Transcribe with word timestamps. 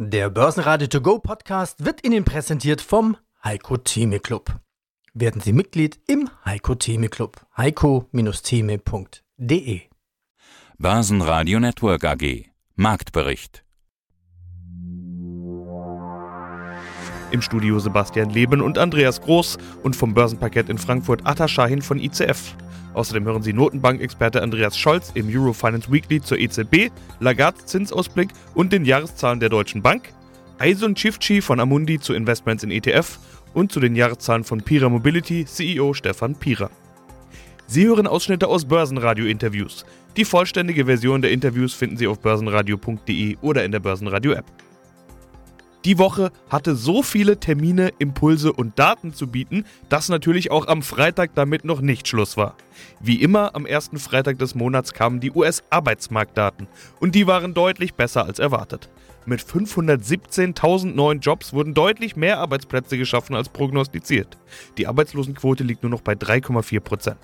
Der 0.00 0.30
Börsenradio 0.30 0.86
To 0.86 1.00
Go 1.00 1.18
Podcast 1.18 1.84
wird 1.84 2.06
Ihnen 2.06 2.22
präsentiert 2.22 2.80
vom 2.80 3.16
Heiko 3.42 3.78
Theme 3.78 4.20
Club. 4.20 4.60
Werden 5.12 5.40
Sie 5.40 5.52
Mitglied 5.52 5.98
im 6.06 6.30
Heiko 6.44 6.76
Theme 6.76 7.08
Club. 7.08 7.44
heiko-theme.de 7.56 9.80
Börsenradio 10.78 11.58
Network 11.58 12.04
AG 12.04 12.44
Marktbericht 12.76 13.64
Im 17.32 17.42
Studio 17.42 17.80
Sebastian 17.80 18.30
Leben 18.30 18.60
und 18.60 18.78
Andreas 18.78 19.20
Groß 19.20 19.58
und 19.82 19.96
vom 19.96 20.14
Börsenparkett 20.14 20.68
in 20.68 20.78
Frankfurt 20.78 21.26
Atta 21.26 21.48
Shahin 21.48 21.82
von 21.82 21.98
ICF. 21.98 22.54
Außerdem 22.98 23.26
hören 23.26 23.44
Sie 23.44 23.52
Notenbankexperte 23.52 24.42
Andreas 24.42 24.76
Scholz 24.76 25.12
im 25.14 25.28
Eurofinance 25.28 25.92
Weekly 25.92 26.20
zur 26.20 26.36
EZB, 26.36 26.90
Lagarde 27.20 27.64
Zinsausblick 27.64 28.30
und 28.54 28.72
den 28.72 28.84
Jahreszahlen 28.84 29.38
der 29.38 29.50
Deutschen 29.50 29.82
Bank, 29.82 30.12
Aisun 30.58 30.96
Chifchi 30.96 31.40
von 31.40 31.60
Amundi 31.60 32.00
zu 32.00 32.12
Investments 32.12 32.64
in 32.64 32.72
ETF 32.72 33.20
und 33.54 33.70
zu 33.70 33.78
den 33.78 33.94
Jahreszahlen 33.94 34.42
von 34.42 34.62
Pira 34.62 34.88
Mobility 34.88 35.44
CEO 35.44 35.94
Stefan 35.94 36.34
Pira. 36.34 36.70
Sie 37.68 37.86
hören 37.86 38.08
Ausschnitte 38.08 38.48
aus 38.48 38.64
Börsenradio-Interviews. 38.64 39.86
Die 40.16 40.24
vollständige 40.24 40.86
Version 40.86 41.22
der 41.22 41.30
Interviews 41.30 41.74
finden 41.74 41.98
Sie 41.98 42.08
auf 42.08 42.18
börsenradio.de 42.18 43.36
oder 43.42 43.64
in 43.64 43.70
der 43.70 43.78
Börsenradio-App. 43.78 44.46
Die 45.84 45.98
Woche 45.98 46.32
hatte 46.50 46.74
so 46.74 47.02
viele 47.02 47.38
Termine, 47.38 47.92
Impulse 47.98 48.52
und 48.52 48.78
Daten 48.78 49.14
zu 49.14 49.28
bieten, 49.28 49.64
dass 49.88 50.08
natürlich 50.08 50.50
auch 50.50 50.66
am 50.66 50.82
Freitag 50.82 51.34
damit 51.34 51.64
noch 51.64 51.80
nicht 51.80 52.08
Schluss 52.08 52.36
war. 52.36 52.56
Wie 53.00 53.22
immer 53.22 53.54
am 53.54 53.64
ersten 53.64 53.98
Freitag 53.98 54.38
des 54.38 54.56
Monats 54.56 54.92
kamen 54.92 55.20
die 55.20 55.30
US-Arbeitsmarktdaten 55.30 56.66
und 56.98 57.14
die 57.14 57.28
waren 57.28 57.54
deutlich 57.54 57.94
besser 57.94 58.24
als 58.24 58.40
erwartet. 58.40 58.90
Mit 59.24 59.40
517.000 59.40 60.94
neuen 60.94 61.20
Jobs 61.20 61.52
wurden 61.52 61.74
deutlich 61.74 62.16
mehr 62.16 62.38
Arbeitsplätze 62.38 62.98
geschaffen 62.98 63.36
als 63.36 63.48
prognostiziert. 63.48 64.36
Die 64.78 64.86
Arbeitslosenquote 64.86 65.62
liegt 65.62 65.82
nur 65.82 65.90
noch 65.90 66.00
bei 66.00 66.14
3,4 66.14 66.80
Prozent. 66.80 67.20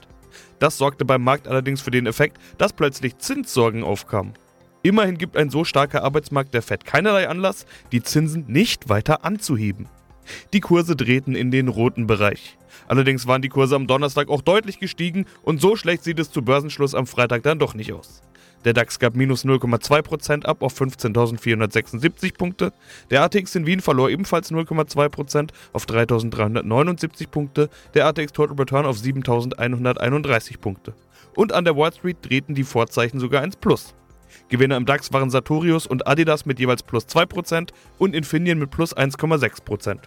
Das 0.59 0.79
sorgte 0.79 1.05
beim 1.05 1.23
Markt 1.23 1.49
allerdings 1.49 1.81
für 1.81 1.91
den 1.91 2.07
Effekt, 2.07 2.39
dass 2.59 2.73
plötzlich 2.73 3.19
Zinssorgen 3.19 3.83
aufkamen. 3.83 4.35
Immerhin 4.85 5.17
gibt 5.17 5.39
ein 5.39 5.49
so 5.49 5.65
starker 5.65 6.05
Arbeitsmarkt 6.05 6.53
der 6.53 6.61
Fed 6.61 6.85
keinerlei 6.85 7.27
Anlass, 7.27 7.65
die 7.91 8.03
Zinsen 8.03 8.45
nicht 8.49 8.91
weiter 8.91 9.25
anzuheben. 9.25 9.89
Die 10.53 10.61
Kurse 10.61 10.95
drehten 10.95 11.35
in 11.35 11.51
den 11.51 11.69
roten 11.69 12.07
Bereich. 12.07 12.59
Allerdings 12.87 13.27
waren 13.27 13.41
die 13.41 13.49
Kurse 13.49 13.77
am 13.77 13.87
Donnerstag 13.87 14.29
auch 14.29 14.43
deutlich 14.43 14.79
gestiegen 14.79 15.25
und 15.43 15.59
so 15.59 15.77
schlecht 15.77 16.05
sieht 16.05 16.19
es 16.19 16.31
zu 16.31 16.43
Börsenschluss 16.43 16.95
am 16.95 17.07
Freitag 17.07 17.45
dann 17.45 17.59
doch 17.59 17.73
nicht 17.73 17.95
aus. 17.95 18.21
Der 18.67 18.75
DAX 18.75 18.99
gab 18.99 19.17
minus 19.17 19.47
0,2% 19.47 20.45
ab 20.45 20.63
auf 20.63 20.79
15.476 20.79 22.37
Punkte. 22.37 22.75
Der 23.09 23.23
ATX 23.23 23.55
in 23.55 23.65
Wien 23.65 23.81
verlor 23.81 24.11
ebenfalls 24.11 24.53
0,2% 24.53 25.49
auf 25.73 25.87
3.379 25.87 27.29
Punkte. 27.29 27.71
Der 27.95 28.07
ATX 28.07 28.33
Total 28.33 28.55
Return 28.55 28.85
auf 28.85 28.99
7.131 28.99 30.59
Punkte. 30.59 30.93
Und 31.35 31.55
an 31.55 31.65
der 31.65 31.75
Wall 31.75 31.93
Street 31.95 32.19
drehten 32.21 32.55
die 32.55 32.65
Vorzeichen 32.65 33.19
sogar 33.19 33.43
ins 33.45 33.57
Plus. 33.57 33.95
Gewinner 34.49 34.77
im 34.77 34.87
DAX 34.87 35.13
waren 35.13 35.31
Sartorius 35.31 35.87
und 35.87 36.07
Adidas 36.07 36.47
mit 36.47 36.59
jeweils 36.59 36.83
plus 36.83 37.07
2% 37.07 37.71
und 37.99 38.15
Infineon 38.15 38.59
mit 38.59 38.71
plus 38.71 38.97
1,6%. 38.97 39.99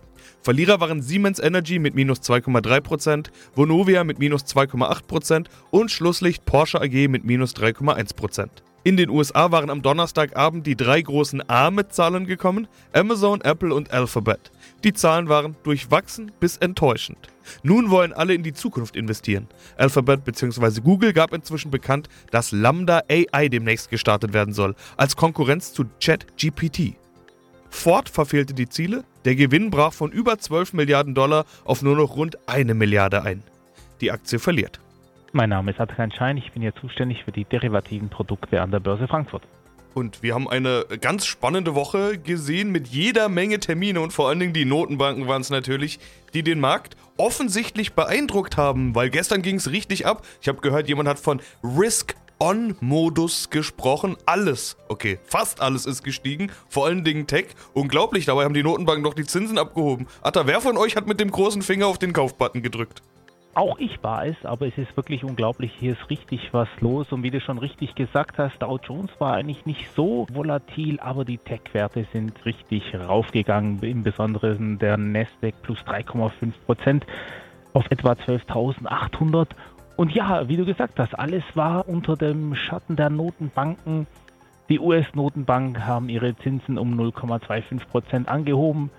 Verlierer 0.41 0.79
waren 0.79 1.01
Siemens 1.01 1.39
Energy 1.39 1.79
mit 1.79 1.95
minus 1.95 2.19
2,3%, 2.21 3.27
Vonovia 3.55 4.03
mit 4.03 4.19
minus 4.19 4.43
2,8% 4.43 5.47
und 5.71 5.91
Schlusslicht 5.91 6.45
Porsche 6.45 6.81
AG 6.81 7.07
mit 7.07 7.23
minus 7.25 7.55
3,1%. 7.55 8.49
In 8.87 8.95
den 8.95 9.09
USA 9.09 9.51
waren 9.51 9.69
am 9.69 9.81
Donnerstagabend 9.81 10.65
die 10.65 10.77
drei 10.77 11.01
großen 11.01 11.49
A 11.49 11.71
mit 11.71 11.91
Zahlen 11.91 12.25
gekommen, 12.25 12.69
Amazon, 12.93 13.41
Apple 13.41 13.75
und 13.75 13.91
Alphabet. 13.91 14.49
Die 14.85 14.93
Zahlen 14.93 15.27
waren 15.27 15.57
durchwachsen 15.63 16.31
bis 16.39 16.55
enttäuschend. 16.55 17.17
Nun 17.63 17.89
wollen 17.89 18.13
alle 18.13 18.33
in 18.33 18.43
die 18.43 18.53
Zukunft 18.53 18.95
investieren. 18.95 19.49
Alphabet 19.75 20.23
bzw. 20.23 20.79
Google 20.79 21.11
gab 21.11 21.33
inzwischen 21.33 21.69
bekannt, 21.69 22.07
dass 22.31 22.53
Lambda 22.53 23.01
AI 23.09 23.49
demnächst 23.49 23.89
gestartet 23.89 24.31
werden 24.31 24.53
soll, 24.53 24.73
als 24.95 25.17
Konkurrenz 25.17 25.73
zu 25.73 25.83
ChatGPT. 25.99 26.95
Ford 27.69 28.07
verfehlte 28.07 28.53
die 28.53 28.69
Ziele, 28.69 29.03
der 29.25 29.35
Gewinn 29.35 29.69
brach 29.69 29.91
von 29.91 30.13
über 30.13 30.39
12 30.39 30.71
Milliarden 30.71 31.13
Dollar 31.13 31.45
auf 31.65 31.81
nur 31.81 31.97
noch 31.97 32.15
rund 32.15 32.37
eine 32.47 32.73
Milliarde 32.73 33.21
ein. 33.21 33.43
Die 33.99 34.13
Aktie 34.13 34.39
verliert. 34.39 34.79
Mein 35.33 35.49
Name 35.49 35.71
ist 35.71 35.79
Adrian 35.79 36.11
Schein, 36.11 36.37
ich 36.37 36.53
bin 36.53 36.61
hier 36.61 36.73
zuständig 36.75 37.25
für 37.25 37.33
die 37.33 37.43
derivativen 37.43 38.09
Produkte 38.09 38.61
an 38.61 38.71
der 38.71 38.79
Börse 38.79 39.07
Frankfurt. 39.07 39.43
Und 39.93 40.23
wir 40.23 40.33
haben 40.33 40.49
eine 40.49 40.85
ganz 41.01 41.25
spannende 41.25 41.75
Woche 41.75 42.17
gesehen 42.17 42.71
mit 42.71 42.87
jeder 42.87 43.29
Menge 43.29 43.59
Termine 43.59 43.99
und 43.99 44.13
vor 44.13 44.29
allen 44.29 44.39
Dingen 44.39 44.53
die 44.53 44.63
Notenbanken 44.63 45.27
waren 45.27 45.41
es 45.41 45.49
natürlich, 45.49 45.99
die 46.33 46.43
den 46.43 46.59
Markt 46.59 46.95
offensichtlich 47.17 47.93
beeindruckt 47.93 48.57
haben, 48.57 48.95
weil 48.95 49.09
gestern 49.09 49.41
ging 49.41 49.55
es 49.55 49.69
richtig 49.69 50.05
ab. 50.05 50.25
Ich 50.41 50.47
habe 50.47 50.61
gehört, 50.61 50.87
jemand 50.87 51.09
hat 51.09 51.19
von 51.19 51.41
Risk 51.63 52.15
On-Modus 52.39 53.49
gesprochen. 53.49 54.15
Alles, 54.25 54.77
okay, 54.87 55.19
fast 55.25 55.59
alles 55.61 55.85
ist 55.85 56.03
gestiegen. 56.03 56.51
Vor 56.69 56.85
allen 56.85 57.03
Dingen 57.03 57.27
Tech. 57.27 57.47
Unglaublich, 57.73 58.25
dabei 58.25 58.45
haben 58.45 58.53
die 58.53 58.63
Notenbanken 58.63 59.03
doch 59.03 59.15
die 59.15 59.25
Zinsen 59.25 59.57
abgehoben. 59.57 60.07
Atta, 60.21 60.47
wer 60.47 60.61
von 60.61 60.77
euch 60.77 60.95
hat 60.95 61.07
mit 61.07 61.19
dem 61.19 61.31
großen 61.31 61.63
Finger 61.63 61.87
auf 61.87 61.97
den 61.97 62.13
Kaufbutton 62.13 62.61
gedrückt? 62.61 63.01
Auch 63.57 63.79
ich 63.79 64.03
war 64.03 64.23
es, 64.27 64.35
aber 64.43 64.67
es 64.67 64.77
ist 64.77 64.95
wirklich 64.95 65.23
unglaublich. 65.23 65.73
Hier 65.79 65.93
ist 65.93 66.11
richtig 66.11 66.49
was 66.51 66.67
los. 66.79 67.11
Und 67.11 67.23
wie 67.23 67.31
du 67.31 67.41
schon 67.41 67.57
richtig 67.57 67.95
gesagt 67.95 68.37
hast, 68.37 68.61
Dow 68.61 68.77
Jones 68.77 69.09
war 69.17 69.33
eigentlich 69.33 69.65
nicht 69.65 69.89
so 69.95 70.27
volatil, 70.31 70.99
aber 70.99 71.25
die 71.25 71.39
Tech-Werte 71.39 72.05
sind 72.13 72.45
richtig 72.45 72.93
raufgegangen. 72.93 73.81
Im 73.81 74.03
Besonderen 74.03 74.77
der 74.77 74.97
Nasdaq 74.97 75.55
plus 75.63 75.79
3,5 75.79 76.51
Prozent 76.67 77.07
auf 77.73 77.89
etwa 77.89 78.11
12.800. 78.11 79.47
Und 79.95 80.11
ja, 80.13 80.47
wie 80.47 80.57
du 80.57 80.63
gesagt 80.63 80.99
hast, 80.99 81.17
alles 81.17 81.43
war 81.55 81.89
unter 81.89 82.15
dem 82.15 82.53
Schatten 82.53 82.95
der 82.95 83.09
Notenbanken. 83.09 84.05
Die 84.69 84.79
US-Notenbank 84.79 85.79
haben 85.79 86.09
ihre 86.09 86.35
Zinsen 86.35 86.77
um 86.77 86.93
0,25 86.93 87.87
Prozent 87.87 88.29
angehoben. 88.29 88.91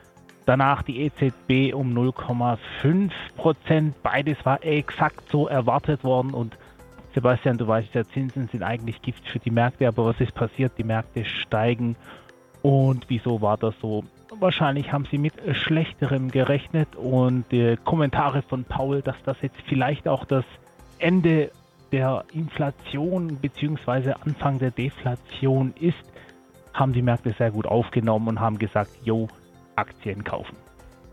Danach 0.49 0.83
die 0.83 1.03
EZB 1.03 1.75
um 1.75 1.93
0,5 1.93 3.11
Prozent. 3.37 4.03
Beides 4.03 4.39
war 4.47 4.65
exakt 4.65 5.31
so 5.31 5.47
erwartet 5.47 6.05
worden. 6.05 6.33
Und 6.33 6.57
Sebastian, 7.15 7.59
du 7.59 7.69
weißt 7.69 7.93
ja, 7.93 8.03
Zinsen 8.05 8.49
sind 8.49 8.63
eigentlich 8.63 9.03
Gift 9.03 9.29
für 9.29 9.39
die 9.39 9.51
Märkte. 9.51 9.87
Aber 9.87 10.07
was 10.07 10.19
ist 10.21 10.35
passiert? 10.35 10.73
Die 10.79 10.85
Märkte 10.85 11.27
steigen. 11.27 11.97
Und 12.63 13.05
wieso 13.09 13.43
war 13.43 13.59
das 13.59 13.75
so? 13.83 14.05
Wahrscheinlich 14.41 14.91
haben 14.91 15.05
sie 15.11 15.19
mit 15.19 15.35
Schlechterem 15.53 16.31
gerechnet. 16.31 16.97
Und 16.97 17.45
die 17.53 17.77
Kommentare 17.85 18.41
von 18.41 18.65
Paul, 18.65 19.03
dass 19.03 19.23
das 19.27 19.37
jetzt 19.43 19.61
vielleicht 19.67 20.09
auch 20.09 20.25
das 20.25 20.47
Ende 20.99 21.51
der 21.93 22.25
Inflation 22.33 23.37
bzw. 23.37 24.15
Anfang 24.25 24.59
der 24.59 24.71
Deflation 24.71 25.75
ist, 25.79 26.11
haben 26.73 26.95
die 26.95 27.03
Märkte 27.03 27.35
sehr 27.37 27.51
gut 27.51 27.67
aufgenommen 27.67 28.29
und 28.29 28.41
haben 28.41 28.59
gesagt, 28.59 28.93
yo, 29.05 29.29
Aktien 29.79 30.25
kaufen. 30.25 30.57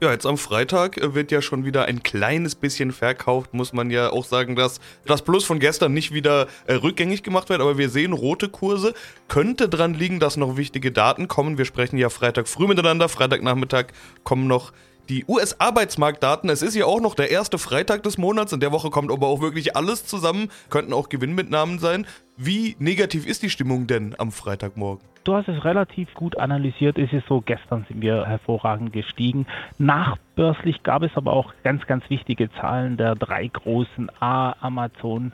Ja, 0.01 0.11
jetzt 0.11 0.25
am 0.25 0.37
Freitag 0.37 0.97
äh, 0.97 1.15
wird 1.15 1.31
ja 1.31 1.41
schon 1.41 1.63
wieder 1.63 1.85
ein 1.85 2.03
kleines 2.03 2.55
bisschen 2.55 2.91
verkauft. 2.91 3.53
Muss 3.53 3.71
man 3.71 3.89
ja 3.89 4.09
auch 4.09 4.25
sagen, 4.25 4.57
dass 4.57 4.81
das 5.05 5.21
Plus 5.21 5.45
von 5.45 5.59
gestern 5.59 5.93
nicht 5.93 6.13
wieder 6.13 6.47
äh, 6.67 6.73
rückgängig 6.73 7.23
gemacht 7.23 7.47
wird. 7.47 7.61
Aber 7.61 7.77
wir 7.77 7.89
sehen 7.89 8.11
rote 8.11 8.49
Kurse. 8.49 8.93
Könnte 9.29 9.69
dran 9.69 9.93
liegen, 9.93 10.19
dass 10.19 10.35
noch 10.35 10.57
wichtige 10.57 10.91
Daten 10.91 11.29
kommen. 11.29 11.57
Wir 11.57 11.63
sprechen 11.63 11.97
ja 11.97 12.09
Freitag 12.09 12.49
früh 12.49 12.67
miteinander. 12.67 13.07
Freitagnachmittag 13.07 13.85
kommen 14.25 14.47
noch 14.47 14.73
die 15.07 15.23
US-Arbeitsmarktdaten. 15.27 16.49
Es 16.49 16.61
ist 16.61 16.75
ja 16.75 16.85
auch 16.85 16.99
noch 16.99 17.15
der 17.15 17.31
erste 17.31 17.57
Freitag 17.57 18.03
des 18.03 18.17
Monats. 18.17 18.51
In 18.51 18.59
der 18.59 18.73
Woche 18.73 18.89
kommt 18.89 19.11
aber 19.11 19.27
auch 19.27 19.39
wirklich 19.39 19.77
alles 19.77 20.05
zusammen. 20.05 20.51
Könnten 20.69 20.91
auch 20.91 21.07
Gewinnmitnahmen 21.07 21.79
sein. 21.79 22.05
Wie 22.35 22.75
negativ 22.79 23.25
ist 23.25 23.43
die 23.43 23.49
Stimmung 23.49 23.87
denn 23.87 24.13
am 24.17 24.33
Freitagmorgen? 24.33 25.14
Du 25.25 25.33
hast 25.33 25.47
es 25.47 25.65
relativ 25.65 26.13
gut 26.13 26.37
analysiert. 26.37 26.99
Es 26.99 27.11
ist 27.11 27.27
so, 27.27 27.41
gestern 27.41 27.83
sind 27.87 27.99
wir 27.99 28.27
hervorragend 28.27 28.93
gestiegen. 28.93 29.47
Nachbörslich 29.79 30.83
gab 30.83 31.01
es 31.01 31.17
aber 31.17 31.33
auch 31.33 31.51
ganz, 31.63 31.87
ganz 31.87 32.07
wichtige 32.11 32.51
Zahlen 32.51 32.95
der 32.95 33.15
drei 33.15 33.47
großen 33.47 34.11
A, 34.19 34.53
Amazon, 34.61 35.33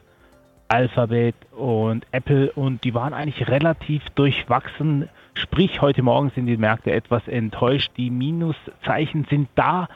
Alphabet 0.69 1.35
und 1.51 2.07
Apple 2.13 2.53
und 2.53 2.85
die 2.85 2.93
waren 2.93 3.13
eigentlich 3.13 3.49
relativ 3.49 4.01
durchwachsen. 4.15 5.09
Sprich, 5.33 5.81
heute 5.81 6.03
Morgen 6.03 6.29
sind 6.29 6.45
die 6.45 6.55
Märkte 6.55 6.93
etwas 6.93 7.27
enttäuscht. 7.27 7.91
Die 7.97 8.11
Minuszeichen 8.11 9.25
sind 9.29 9.49
da, 9.55 9.89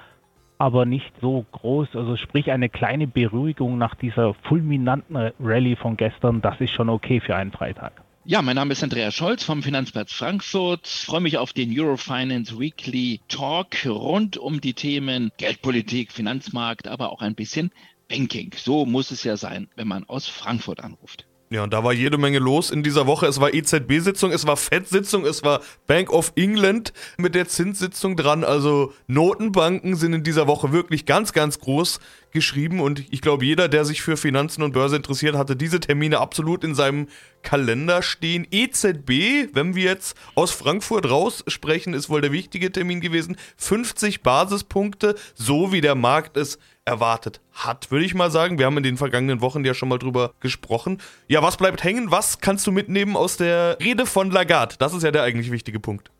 aber 0.58 0.86
nicht 0.86 1.14
so 1.22 1.46
groß. 1.54 1.96
Also 1.96 2.18
sprich 2.18 2.52
eine 2.52 2.68
kleine 2.68 3.08
Beruhigung 3.08 3.78
nach 3.78 3.96
dieser 3.96 4.34
fulminanten 4.34 5.32
Rallye 5.40 5.78
von 5.78 5.96
gestern. 5.96 6.42
Das 6.42 6.60
ist 6.60 6.72
schon 6.72 6.90
okay 6.90 7.22
für 7.22 7.38
einen 7.38 7.54
Freitag. 7.54 8.05
Ja, 8.28 8.42
mein 8.42 8.56
Name 8.56 8.72
ist 8.72 8.82
Andreas 8.82 9.14
Scholz 9.14 9.44
vom 9.44 9.62
Finanzplatz 9.62 10.12
Frankfurt. 10.12 10.88
Ich 10.88 11.06
freue 11.06 11.22
mich 11.22 11.38
auf 11.38 11.54
den 11.54 11.80
Eurofinance 11.80 12.58
Weekly 12.58 13.22
Talk 13.28 13.86
rund 13.86 14.36
um 14.38 14.62
die 14.62 14.74
Themen 14.74 15.32
Geldpolitik, 15.38 16.12
Finanzmarkt, 16.12 16.88
aber 16.88 17.12
auch 17.12 17.22
ein 17.22 17.36
bisschen 17.36 17.72
Banking. 18.10 18.52
So 18.58 18.88
muss 18.88 19.12
es 19.12 19.24
ja 19.26 19.38
sein, 19.38 19.70
wenn 19.76 19.88
man 19.88 20.06
aus 20.06 20.28
Frankfurt 20.28 20.80
anruft. 20.80 21.28
Ja, 21.52 21.62
und 21.64 21.74
da 21.74 21.84
war 21.84 21.94
jede 21.94 22.18
Menge 22.18 22.40
los 22.40 22.72
in 22.72 22.82
dieser 22.82 23.06
Woche. 23.06 23.28
Es 23.28 23.40
war 23.40 23.54
EZB-Sitzung, 23.54 24.32
es 24.32 24.48
war 24.48 24.58
FED-Sitzung, 24.58 25.26
es 25.26 25.44
war 25.44 25.62
Bank 25.86 26.10
of 26.12 26.34
England 26.36 26.92
mit 27.18 27.36
der 27.36 27.48
Zinssitzung 27.48 28.18
dran. 28.18 28.44
Also 28.44 28.94
Notenbanken 29.06 29.96
sind 29.96 30.14
in 30.14 30.24
dieser 30.24 30.48
Woche 30.48 30.72
wirklich 30.72 31.06
ganz, 31.06 31.34
ganz 31.34 31.60
groß 31.60 32.00
geschrieben. 32.32 32.80
Und 32.80 33.06
ich 33.12 33.22
glaube, 33.22 33.46
jeder, 33.46 33.68
der 33.68 33.86
sich 33.86 34.02
für 34.02 34.18
Finanzen 34.18 34.64
und 34.64 34.74
Börse 34.74 34.96
interessiert, 34.96 35.36
hatte 35.36 35.56
diese 35.56 35.80
Termine 35.80 36.20
absolut 36.20 36.64
in 36.64 36.74
seinem 36.74 37.08
Kalender 37.44 38.02
stehen. 38.02 38.48
EZB, 38.50 39.54
wenn 39.54 39.76
wir 39.76 39.84
jetzt 39.84 40.18
aus 40.34 40.50
Frankfurt 40.50 41.08
raus 41.08 41.44
sprechen, 41.48 41.94
ist 41.94 42.10
wohl 42.10 42.22
der 42.22 42.32
wichtige 42.32 42.72
Termin 42.72 43.02
gewesen. 43.02 43.38
50 43.58 44.24
Basispunkte, 44.24 45.16
so 45.36 45.72
wie 45.72 45.82
der 45.82 45.94
Markt 45.94 46.38
es 46.38 46.58
erwartet 46.86 47.42
hat, 47.52 47.90
würde 47.92 48.06
ich 48.06 48.14
mal 48.14 48.32
sagen. 48.32 48.60
Wir 48.60 48.68
haben 48.68 48.78
in 48.78 48.84
den 48.84 48.98
vergangenen 48.98 49.42
Wochen 49.42 49.66
ja 49.66 49.74
schon 49.74 49.90
mal 49.90 49.98
drüber 49.98 50.34
gesprochen. 50.40 51.02
Ja, 51.28 51.42
was 51.42 51.58
bleibt 51.58 51.84
hängen? 51.84 52.12
Was 52.12 52.40
kannst 52.40 52.66
du 52.68 52.72
mitnehmen 52.72 53.18
aus 53.18 53.38
der 53.38 53.78
Rede 53.80 54.06
von 54.06 54.32
Lagarde? 54.32 54.76
Das 54.78 54.94
ist 54.94 55.04
ja 55.04 55.12
der 55.12 55.24
eigentlich 55.24 55.52
wichtige 55.52 55.80
Punkt. 55.80 56.12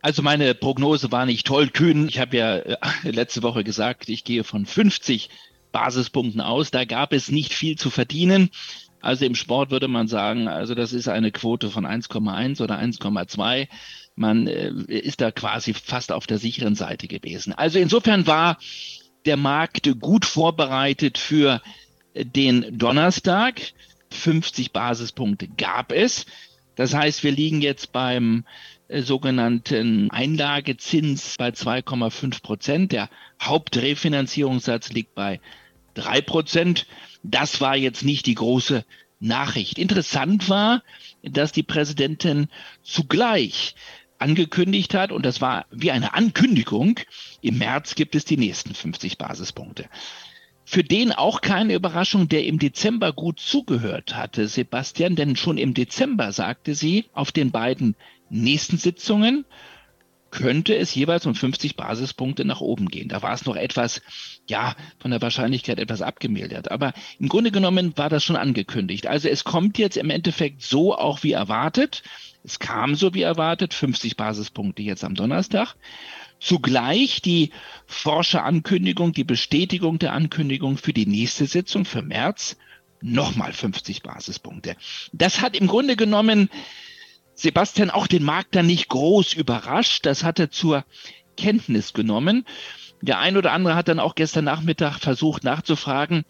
Also 0.00 0.22
meine 0.22 0.54
Prognose 0.54 1.10
war 1.10 1.26
nicht 1.26 1.46
toll 1.46 1.68
kühn. 1.68 2.08
Ich 2.08 2.20
habe 2.20 2.36
ja 2.36 2.56
äh, 2.56 2.76
letzte 3.04 3.42
Woche 3.42 3.64
gesagt, 3.64 4.08
ich 4.08 4.22
gehe 4.24 4.44
von 4.44 4.66
50 4.66 5.30
Basispunkten 5.72 6.40
aus. 6.40 6.70
Da 6.70 6.84
gab 6.84 7.12
es 7.12 7.30
nicht 7.30 7.52
viel 7.52 7.76
zu 7.76 7.90
verdienen. 7.90 8.50
Also 9.00 9.24
im 9.24 9.34
Sport 9.34 9.70
würde 9.70 9.88
man 9.88 10.06
sagen, 10.06 10.46
also 10.46 10.74
das 10.74 10.92
ist 10.92 11.08
eine 11.08 11.32
Quote 11.32 11.70
von 11.70 11.86
1,1 11.86 12.62
oder 12.62 12.78
1,2. 12.78 13.68
Man 14.14 14.46
äh, 14.46 14.70
ist 14.86 15.20
da 15.20 15.32
quasi 15.32 15.74
fast 15.74 16.12
auf 16.12 16.26
der 16.26 16.38
sicheren 16.38 16.74
Seite 16.74 17.08
gewesen. 17.08 17.52
Also 17.52 17.78
insofern 17.78 18.26
war 18.26 18.58
der 19.24 19.36
Markt 19.36 19.90
gut 20.00 20.24
vorbereitet 20.24 21.18
für 21.18 21.60
den 22.14 22.78
Donnerstag. 22.78 23.60
50 24.10 24.72
Basispunkte 24.72 25.48
gab 25.48 25.92
es. 25.92 26.26
Das 26.76 26.94
heißt, 26.94 27.22
wir 27.22 27.32
liegen 27.32 27.60
jetzt 27.60 27.92
beim 27.92 28.44
äh, 28.88 29.02
sogenannten 29.02 30.10
Einlagezins 30.10 31.36
bei 31.38 31.48
2,5 31.48 32.42
Prozent. 32.42 32.92
Der 32.92 33.10
Hauptrefinanzierungssatz 33.40 34.90
liegt 34.90 35.14
bei 35.14 35.40
3 35.94 36.20
Prozent. 36.20 36.86
Das 37.22 37.60
war 37.60 37.76
jetzt 37.76 38.04
nicht 38.04 38.26
die 38.26 38.34
große 38.34 38.84
Nachricht. 39.20 39.78
Interessant 39.78 40.48
war, 40.48 40.82
dass 41.22 41.52
die 41.52 41.62
Präsidentin 41.62 42.48
zugleich 42.82 43.74
angekündigt 44.24 44.94
hat, 44.94 45.12
und 45.12 45.26
das 45.26 45.42
war 45.42 45.66
wie 45.70 45.90
eine 45.90 46.14
Ankündigung, 46.14 46.98
im 47.42 47.58
März 47.58 47.94
gibt 47.94 48.14
es 48.14 48.24
die 48.24 48.38
nächsten 48.38 48.74
50 48.74 49.18
Basispunkte. 49.18 49.84
Für 50.64 50.82
den 50.82 51.12
auch 51.12 51.42
keine 51.42 51.74
Überraschung, 51.74 52.26
der 52.30 52.46
im 52.46 52.58
Dezember 52.58 53.12
gut 53.12 53.38
zugehört 53.38 54.16
hatte, 54.16 54.48
Sebastian, 54.48 55.14
denn 55.14 55.36
schon 55.36 55.58
im 55.58 55.74
Dezember 55.74 56.32
sagte 56.32 56.74
sie, 56.74 57.04
auf 57.12 57.32
den 57.32 57.50
beiden 57.50 57.96
nächsten 58.30 58.78
Sitzungen 58.78 59.44
könnte 60.34 60.76
es 60.76 60.92
jeweils 60.94 61.26
um 61.26 61.34
50 61.36 61.76
Basispunkte 61.76 62.44
nach 62.44 62.60
oben 62.60 62.88
gehen. 62.88 63.08
Da 63.08 63.22
war 63.22 63.32
es 63.32 63.46
noch 63.46 63.54
etwas, 63.54 64.02
ja, 64.48 64.74
von 64.98 65.12
der 65.12 65.22
Wahrscheinlichkeit 65.22 65.78
etwas 65.78 66.02
abgemildert. 66.02 66.72
Aber 66.72 66.92
im 67.20 67.28
Grunde 67.28 67.52
genommen 67.52 67.96
war 67.96 68.10
das 68.10 68.24
schon 68.24 68.34
angekündigt. 68.34 69.06
Also 69.06 69.28
es 69.28 69.44
kommt 69.44 69.78
jetzt 69.78 69.96
im 69.96 70.10
Endeffekt 70.10 70.62
so 70.62 70.92
auch 70.92 71.22
wie 71.22 71.32
erwartet. 71.32 72.02
Es 72.42 72.58
kam 72.58 72.96
so 72.96 73.14
wie 73.14 73.22
erwartet, 73.22 73.74
50 73.74 74.16
Basispunkte 74.16 74.82
jetzt 74.82 75.04
am 75.04 75.14
Donnerstag. 75.14 75.76
Zugleich 76.40 77.22
die 77.22 77.50
Forscherankündigung, 77.86 79.12
die 79.12 79.24
Bestätigung 79.24 80.00
der 80.00 80.14
Ankündigung 80.14 80.78
für 80.78 80.92
die 80.92 81.06
nächste 81.06 81.46
Sitzung 81.46 81.84
für 81.84 82.02
März 82.02 82.56
nochmal 83.00 83.52
50 83.52 84.02
Basispunkte. 84.02 84.74
Das 85.12 85.40
hat 85.40 85.56
im 85.56 85.68
Grunde 85.68 85.94
genommen 85.94 86.50
Sebastian 87.34 87.90
auch 87.90 88.06
den 88.06 88.24
Markt 88.24 88.54
dann 88.54 88.66
nicht 88.66 88.88
groß 88.88 89.34
überrascht. 89.34 90.06
Das 90.06 90.24
hat 90.24 90.38
er 90.38 90.50
zur 90.50 90.84
Kenntnis 91.36 91.92
genommen. 91.92 92.44
Der 93.00 93.18
ein 93.18 93.36
oder 93.36 93.52
andere 93.52 93.74
hat 93.74 93.88
dann 93.88 94.00
auch 94.00 94.14
gestern 94.14 94.44
Nachmittag 94.44 94.98
versucht 94.98 95.44
nachzufragen, 95.44 96.24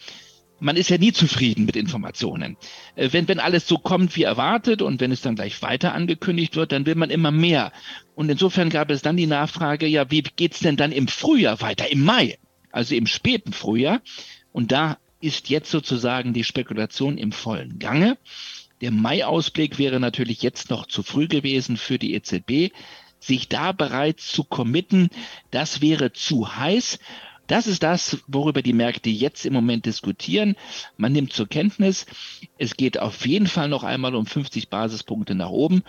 man 0.61 0.77
ist 0.77 0.89
ja 0.89 0.99
nie 0.99 1.13
zufrieden 1.13 1.67
mit 1.67 1.77
Informationen. 1.77 2.57
Äh, 2.97 3.11
wenn, 3.13 3.29
wenn 3.29 3.41
alles 3.41 3.69
so 3.69 3.79
kommt 3.79 4.17
wie 4.17 4.23
erwartet 4.23 4.83
und 4.83 5.01
wenn 5.01 5.13
es 5.13 5.21
dann 5.21 5.37
gleich 5.37 5.61
weiter 5.63 5.95
angekündigt 5.95 6.57
wird, 6.57 6.73
dann 6.73 6.87
will 6.87 6.95
man 6.95 7.11
immer 7.11 7.31
mehr. 7.31 7.73
Und 8.15 8.31
insofern 8.31 8.71
gab 8.71 8.91
es 8.91 9.03
dann 9.03 9.17
die 9.17 9.27
Nachfrage, 9.27 9.87
ja, 9.87 10.11
wie 10.11 10.23
geht's 10.23 10.61
denn 10.61 10.77
dann 10.77 10.93
im 10.93 11.09
Frühjahr 11.09 11.61
weiter, 11.61 11.91
im 11.91 12.05
Mai, 12.05 12.39
also 12.71 12.95
im 12.95 13.07
späten 13.07 13.53
Frühjahr? 13.53 14.01
Und 14.53 14.73
da 14.73 14.99
ist 15.21 15.49
jetzt 15.49 15.71
sozusagen 15.71 16.33
die 16.33 16.45
Spekulation 16.45 17.19
im 17.19 17.33
vollen 17.33 17.79
Gange. 17.79 18.17
Der 18.85 18.93
Mai-Ausblick 18.93 19.79
wäre 19.79 19.99
natürlich 19.99 20.43
jetzt 20.43 20.69
noch 20.69 20.85
zu 20.85 21.03
früh 21.03 21.27
gewesen 21.27 21.79
für 21.79 21.99
die 21.99 22.13
EZB. 22.13 22.71
Sich 23.19 23.49
da 23.49 23.73
bereits 23.73 24.31
zu 24.31 24.45
committen, 24.45 25.09
das 25.51 25.81
wäre 25.81 26.13
zu 26.13 26.59
heiß. 26.59 26.99
Das 27.47 27.67
ist 27.67 27.83
das, 27.83 28.19
worüber 28.27 28.61
die 28.61 28.75
Märkte 28.75 29.09
jetzt 29.09 29.47
im 29.47 29.55
Moment 29.55 29.87
diskutieren. 29.87 30.55
Man 30.99 31.13
nimmt 31.13 31.33
zur 31.33 31.49
Kenntnis, 31.49 32.05
es 32.59 32.77
geht 32.77 32.99
auf 32.99 33.27
jeden 33.27 33.47
Fall 33.47 33.71
noch 33.71 33.85
einmal 33.85 34.15
um 34.15 34.27
50 34.27 34.69
Basispunkte 34.69 35.35
nach 35.35 35.49
oben 35.49 35.83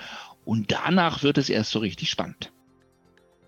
und 0.46 0.72
danach 0.72 1.22
wird 1.22 1.38
es 1.38 1.50
erst 1.50 1.72
so 1.72 1.80
richtig 1.80 2.10
spannend. 2.10 2.54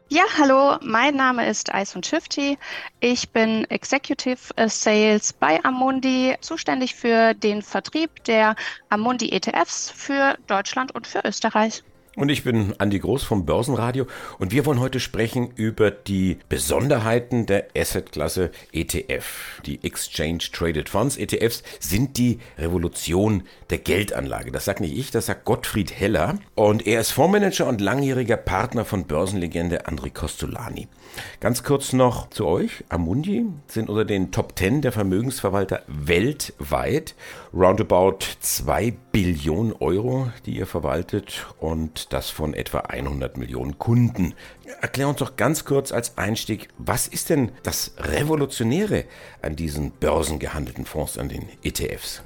Ja, 0.09 0.23
hallo, 0.37 0.77
mein 0.81 1.15
Name 1.17 1.49
ist 1.49 1.69
Ison 1.73 2.01
Shifty. 2.01 2.57
Ich 3.01 3.29
bin 3.31 3.65
Executive 3.69 4.39
Sales 4.69 5.33
bei 5.33 5.61
Amundi, 5.65 6.35
zuständig 6.39 6.95
für 6.95 7.33
den 7.33 7.61
Vertrieb 7.61 8.23
der 8.23 8.55
Amundi 8.87 9.29
ETFs 9.33 9.89
für 9.89 10.37
Deutschland 10.47 10.95
und 10.95 11.07
für 11.07 11.25
Österreich. 11.25 11.83
Und 12.17 12.29
ich 12.29 12.43
bin 12.43 12.73
Andi 12.79 12.97
Groß 12.97 13.21
vom 13.21 13.45
Börsenradio 13.45 14.07
und 14.39 14.51
wir 14.51 14.65
wollen 14.65 14.79
heute 14.79 14.99
sprechen 14.99 15.51
über 15.55 15.91
die 15.91 16.39
Besonderheiten 16.49 17.45
der 17.45 17.67
Assetklasse 17.77 18.49
ETF. 18.73 19.61
Die 19.67 19.83
Exchange 19.83 20.39
Traded 20.51 20.89
Funds 20.89 21.15
ETFs 21.17 21.61
sind 21.79 22.17
die 22.17 22.39
Revolution 22.57 23.43
der 23.69 23.77
Geldanlage. 23.77 24.51
Das 24.51 24.65
sagt 24.65 24.79
nicht 24.79 24.97
ich, 24.97 25.11
das 25.11 25.27
sagt 25.27 25.45
Gottfried 25.45 25.93
Heller 25.93 26.39
und 26.55 26.87
er 26.87 27.01
ist 27.01 27.11
Fondsmanager 27.11 27.67
und 27.67 27.81
langjähriger 27.81 28.37
Partner 28.37 28.83
von 28.83 29.05
Börsenlegende 29.05 29.85
André 29.85 30.11
Costolani. 30.11 30.87
Ganz 31.39 31.63
kurz 31.63 31.93
noch 31.93 32.31
zu 32.31 32.47
euch. 32.47 32.83
Amundi 32.89 33.45
sind 33.67 33.89
unter 33.89 34.05
den 34.05 34.31
Top 34.31 34.57
10 34.57 34.81
der 34.81 34.91
Vermögensverwalter 34.91 35.83
weltweit. 35.87 37.15
Roundabout 37.53 38.19
2 38.39 38.93
Billionen 39.11 39.73
Euro, 39.79 40.31
die 40.45 40.57
ihr 40.57 40.67
verwaltet 40.67 41.45
das 42.09 42.29
von 42.29 42.53
etwa 42.53 42.79
100 42.79 43.37
Millionen 43.37 43.77
Kunden. 43.77 44.33
Erklär 44.81 45.07
uns 45.07 45.19
doch 45.19 45.35
ganz 45.35 45.65
kurz 45.65 45.91
als 45.91 46.17
Einstieg, 46.17 46.69
was 46.77 47.07
ist 47.07 47.29
denn 47.29 47.51
das 47.63 47.93
Revolutionäre 47.97 49.05
an 49.41 49.55
diesen 49.55 49.91
börsengehandelten 49.91 50.85
Fonds, 50.85 51.17
an 51.17 51.29
den 51.29 51.47
ETFs? 51.63 52.21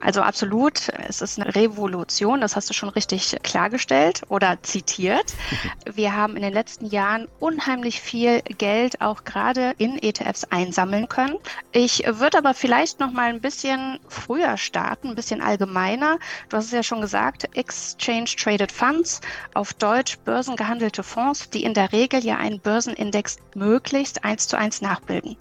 Also 0.00 0.22
absolut, 0.22 0.88
es 1.08 1.20
ist 1.20 1.38
eine 1.38 1.54
Revolution, 1.54 2.40
das 2.40 2.56
hast 2.56 2.70
du 2.70 2.74
schon 2.74 2.88
richtig 2.88 3.36
klargestellt 3.42 4.22
oder 4.28 4.62
zitiert. 4.62 5.34
Wir 5.94 6.14
haben 6.14 6.36
in 6.36 6.42
den 6.42 6.52
letzten 6.52 6.86
Jahren 6.86 7.28
unheimlich 7.38 8.00
viel 8.00 8.40
Geld 8.42 9.00
auch 9.00 9.24
gerade 9.24 9.74
in 9.78 10.02
ETFs 10.02 10.44
einsammeln 10.44 11.08
können. 11.08 11.36
Ich 11.72 12.04
würde 12.06 12.38
aber 12.38 12.54
vielleicht 12.54 13.00
noch 13.00 13.12
mal 13.12 13.28
ein 13.28 13.40
bisschen 13.40 13.98
früher 14.08 14.56
starten, 14.56 15.08
ein 15.08 15.14
bisschen 15.14 15.42
allgemeiner. 15.42 16.18
Du 16.48 16.56
hast 16.56 16.66
es 16.66 16.72
ja 16.72 16.82
schon 16.82 17.00
gesagt, 17.00 17.48
Exchange 17.56 18.30
Traded 18.36 18.72
Funds, 18.72 19.20
auf 19.54 19.74
Deutsch 19.74 20.18
börsengehandelte 20.24 21.02
Fonds, 21.02 21.50
die 21.50 21.64
in 21.64 21.74
der 21.74 21.92
Regel 21.92 22.24
ja 22.24 22.36
einen 22.36 22.60
Börsenindex 22.60 23.38
möglichst 23.54 24.24
eins 24.24 24.48
zu 24.48 24.56
eins 24.56 24.80
nachbilden. 24.80 25.36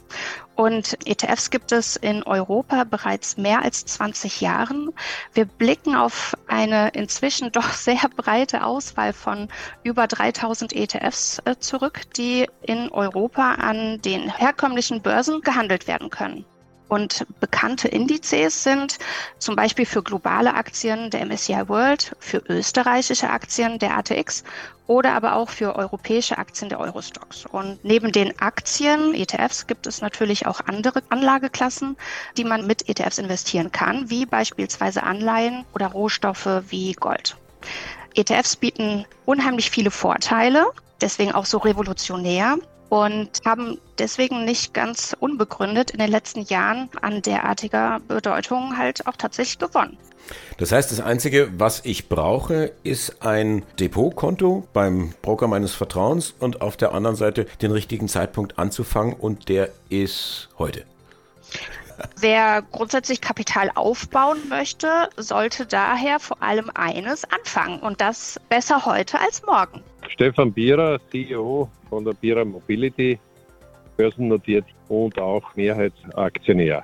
Und 0.60 0.98
ETFs 1.08 1.52
gibt 1.52 1.72
es 1.72 1.96
in 1.96 2.22
Europa 2.24 2.84
bereits 2.84 3.38
mehr 3.38 3.62
als 3.62 3.86
20 3.86 4.42
Jahren. 4.42 4.90
Wir 5.34 5.46
blicken 5.46 5.96
auf 5.96 6.36
eine 6.48 6.90
inzwischen 6.90 7.50
doch 7.54 7.72
sehr 7.72 8.10
breite 8.18 8.66
Auswahl 8.66 9.14
von 9.14 9.48
über 9.84 10.06
3000 10.06 10.74
ETFs 10.74 11.42
äh, 11.46 11.56
zurück, 11.60 12.02
die 12.18 12.46
in 12.62 12.90
Europa 12.90 13.54
an 13.54 14.02
den 14.02 14.30
herkömmlichen 14.30 15.02
Börsen 15.02 15.40
gehandelt 15.40 15.88
werden 15.88 16.10
können. 16.10 16.44
Und 16.90 17.26
bekannte 17.40 17.88
Indizes 17.88 18.64
sind 18.64 18.98
zum 19.38 19.56
Beispiel 19.56 19.86
für 19.86 20.04
globale 20.04 20.56
Aktien 20.56 21.12
der 21.12 21.26
MSCI 21.26 21.70
World, 21.70 22.16
für 22.20 22.44
österreichische 22.50 23.30
Aktien 23.30 23.80
der 23.80 23.96
ATX 23.98 24.44
oder 24.88 25.14
aber 25.14 25.36
auch 25.36 25.52
für 25.52 25.76
europäische 25.76 26.40
Aktien 26.40 26.70
der 26.70 26.80
Eurostox. 26.80 27.46
Und 27.46 27.86
neben 27.86 28.12
den 28.12 28.40
Aktien, 28.42 29.14
ETFs, 29.14 29.68
gibt 29.68 29.86
es 29.86 30.02
natürlich 30.02 30.48
auch 30.48 30.62
andere 30.66 31.04
Anlageklassen, 31.10 31.96
die 32.38 32.44
man 32.44 32.66
mit 32.66 32.90
ETFs 32.90 33.20
investieren 33.20 33.72
kann, 33.72 34.10
wie 34.10 34.26
beispielsweise 34.26 35.04
Anleihen 35.04 35.64
oder 35.76 35.88
Rohstoffe 35.88 36.50
wie 36.70 36.94
Gold. 36.94 37.38
ETFs 38.16 38.56
bieten 38.56 39.06
unheimlich 39.26 39.70
viele 39.70 39.92
Vorteile, 39.92 40.66
deswegen 41.02 41.34
auch 41.34 41.46
so 41.46 41.60
revolutionär. 41.60 42.58
Und 42.90 43.30
haben 43.46 43.80
deswegen 43.98 44.46
nicht 44.46 44.74
ganz 44.74 45.16
unbegründet 45.20 45.92
in 45.92 46.00
den 46.00 46.10
letzten 46.10 46.42
Jahren 46.42 46.90
an 47.02 47.22
derartiger 47.22 48.00
Bedeutung 48.08 48.78
halt 48.78 49.06
auch 49.08 49.16
tatsächlich 49.16 49.60
gewonnen. 49.60 49.98
Das 50.58 50.72
heißt, 50.72 50.92
das 50.92 51.00
Einzige, 51.00 51.52
was 51.58 51.86
ich 51.86 52.10
brauche, 52.10 52.72
ist 52.84 53.26
ein 53.26 53.64
Depotkonto 53.80 54.68
beim 54.74 55.14
Broker 55.22 55.48
meines 55.48 55.74
Vertrauens 55.74 56.34
und 56.40 56.62
auf 56.62 56.78
der 56.78 56.94
anderen 56.94 57.16
Seite 57.16 57.46
den 57.62 57.72
richtigen 57.72 58.08
Zeitpunkt 58.08 58.60
anzufangen 58.60 59.14
und 59.14 59.50
der 59.50 59.70
ist 59.90 60.50
heute. 60.58 60.84
Wer 62.20 62.62
grundsätzlich 62.72 63.20
Kapital 63.22 63.72
aufbauen 63.76 64.38
möchte, 64.48 65.10
sollte 65.18 65.66
daher 65.66 66.20
vor 66.20 66.42
allem 66.42 66.72
eines 66.74 67.26
anfangen 67.26 67.80
und 67.80 68.00
das 68.00 68.40
besser 68.48 68.86
heute 68.86 69.20
als 69.20 69.44
morgen. 69.46 69.84
Stefan 70.10 70.52
Bierer, 70.52 71.00
CEO 71.12 71.70
von 71.90 72.04
der 72.04 72.14
Bierer 72.14 72.46
Mobility, 72.46 73.20
börsennotiert 73.98 74.66
und 74.88 75.18
auch 75.20 75.56
Mehrheitsaktionär. 75.56 76.84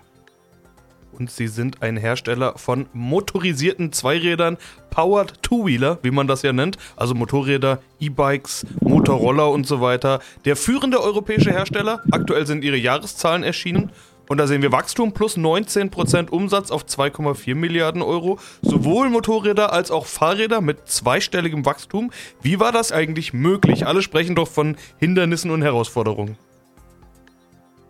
Und 1.18 1.32
sie 1.32 1.48
sind 1.48 1.82
ein 1.82 1.96
Hersteller 1.96 2.58
von 2.58 2.88
motorisierten 2.92 3.94
Zweirädern, 3.94 4.58
Powered 4.90 5.42
Two-Wheeler, 5.42 6.00
wie 6.04 6.12
man 6.12 6.28
das 6.28 6.42
ja 6.42 6.52
nennt, 6.52 6.78
also 6.98 7.16
Motorräder, 7.16 7.80
E-Bikes, 8.02 8.66
Motorroller 8.82 9.50
und 9.50 9.66
so 9.66 9.80
weiter. 9.80 10.20
Der 10.44 10.58
führende 10.58 11.02
europäische 11.02 11.52
Hersteller, 11.52 12.02
aktuell 12.12 12.46
sind 12.46 12.64
ihre 12.66 12.78
Jahreszahlen 12.78 13.44
erschienen 13.44 13.92
und 14.28 14.38
da 14.38 14.48
sehen 14.48 14.62
wir 14.62 14.72
Wachstum 14.72 15.14
plus 15.14 15.38
19% 15.38 16.30
Umsatz 16.30 16.72
auf 16.72 16.84
2,4 16.86 17.56
Milliarden 17.56 18.02
Euro. 18.02 18.40
Sowohl 18.62 19.10
Motorräder 19.10 19.72
als 19.72 19.92
auch 19.92 20.06
Fahrräder 20.06 20.62
mit 20.62 20.88
zweistelligem 20.88 21.66
Wachstum. 21.66 22.12
Wie 22.42 22.60
war 22.60 22.72
das 22.72 22.92
eigentlich 22.92 23.34
möglich? 23.34 23.86
Alle 23.86 24.02
sprechen 24.02 24.36
doch 24.36 24.48
von 24.48 24.78
Hindernissen 24.98 25.52
und 25.52 25.62
Herausforderungen. 25.62 26.38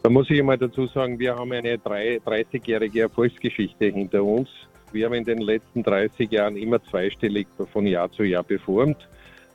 Da 0.04 0.10
muss 0.10 0.30
ich 0.30 0.40
einmal 0.40 0.58
dazu 0.58 0.86
sagen, 0.88 1.18
wir 1.18 1.36
haben 1.36 1.52
eine 1.52 1.78
30-jährige 1.78 3.02
Erfolgsgeschichte 3.02 3.86
hinter 3.86 4.24
uns. 4.24 4.50
Wir 4.92 5.06
haben 5.06 5.16
in 5.16 5.26
den 5.26 5.40
letzten 5.40 5.82
30 5.84 6.30
Jahren 6.32 6.58
immer 6.58 6.84
zweistellig 6.84 7.48
von 7.74 7.88
Jahr 7.88 8.12
zu 8.12 8.24
Jahr 8.24 8.44
performt. 8.44 8.98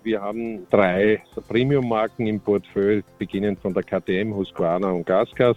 Wir 0.02 0.20
haben 0.20 0.66
drei 0.70 1.22
Premium-Marken 1.48 2.26
im 2.26 2.40
Portfolio, 2.40 3.02
beginnend 3.18 3.60
von 3.60 3.74
der 3.74 3.82
KTM, 3.82 4.34
Husqvarna 4.34 4.90
und 4.90 5.06
Gasgas. 5.06 5.56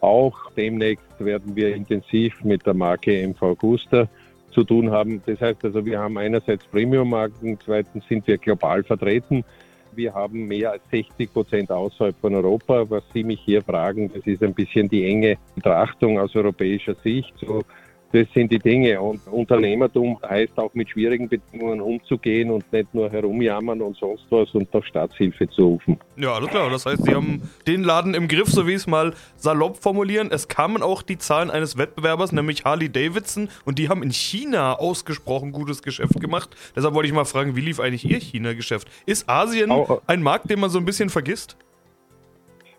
Auch 0.00 0.50
demnächst 0.56 1.04
werden 1.18 1.56
wir 1.56 1.74
intensiv 1.74 2.42
mit 2.44 2.64
der 2.66 2.74
Marke 2.74 3.26
MV 3.26 3.56
Guster 3.58 4.08
zu 4.50 4.64
tun 4.64 4.90
haben. 4.90 5.22
Das 5.26 5.40
heißt 5.40 5.64
also, 5.64 5.84
wir 5.84 5.98
haben 5.98 6.18
einerseits 6.18 6.64
Premium-Marken, 6.66 7.58
zweitens 7.64 8.06
sind 8.08 8.26
wir 8.26 8.38
global 8.38 8.82
vertreten. 8.82 9.44
Wir 9.92 10.14
haben 10.14 10.46
mehr 10.46 10.72
als 10.72 10.82
60 10.90 11.32
Prozent 11.32 11.70
außerhalb 11.70 12.16
von 12.20 12.34
Europa. 12.34 12.88
Was 12.88 13.02
Sie 13.12 13.24
mich 13.24 13.40
hier 13.40 13.62
fragen, 13.62 14.10
das 14.14 14.24
ist 14.26 14.42
ein 14.42 14.54
bisschen 14.54 14.88
die 14.88 15.04
enge 15.04 15.38
Betrachtung 15.56 16.18
aus 16.18 16.36
europäischer 16.36 16.94
Sicht. 17.02 17.32
So 17.40 17.62
das 18.12 18.26
sind 18.32 18.50
die 18.50 18.58
Dinge. 18.58 19.00
Und 19.00 19.26
Unternehmertum 19.26 20.18
heißt 20.26 20.58
auch 20.58 20.72
mit 20.74 20.88
schwierigen 20.88 21.28
Bedingungen 21.28 21.80
umzugehen 21.80 22.50
und 22.50 22.70
nicht 22.72 22.94
nur 22.94 23.10
herumjammern 23.10 23.82
und 23.82 23.96
sonst 23.96 24.24
was 24.30 24.54
und 24.54 24.72
nach 24.72 24.84
Staatshilfe 24.84 25.48
zu 25.50 25.66
rufen. 25.66 25.98
Ja, 26.16 26.32
alles 26.32 26.50
klar. 26.50 26.70
Das 26.70 26.86
heißt, 26.86 27.04
Sie 27.04 27.14
haben 27.14 27.42
den 27.66 27.82
Laden 27.82 28.14
im 28.14 28.28
Griff, 28.28 28.48
so 28.48 28.66
wie 28.66 28.72
es 28.72 28.86
mal 28.86 29.14
salopp 29.36 29.76
formulieren. 29.76 30.30
Es 30.30 30.48
kamen 30.48 30.82
auch 30.82 31.02
die 31.02 31.18
Zahlen 31.18 31.50
eines 31.50 31.76
Wettbewerbers, 31.76 32.32
nämlich 32.32 32.64
Harley 32.64 32.88
Davidson, 32.88 33.48
und 33.64 33.78
die 33.78 33.88
haben 33.88 34.02
in 34.02 34.10
China 34.10 34.74
ausgesprochen 34.74 35.52
gutes 35.52 35.82
Geschäft 35.82 36.20
gemacht. 36.20 36.56
Deshalb 36.74 36.94
wollte 36.94 37.08
ich 37.08 37.14
mal 37.14 37.24
fragen, 37.24 37.56
wie 37.56 37.60
lief 37.60 37.80
eigentlich 37.80 38.08
Ihr 38.08 38.20
China-Geschäft? 38.20 38.88
Ist 39.06 39.28
Asien 39.28 39.70
ein 40.06 40.22
Markt, 40.22 40.50
den 40.50 40.60
man 40.60 40.70
so 40.70 40.78
ein 40.78 40.84
bisschen 40.84 41.10
vergisst? 41.10 41.56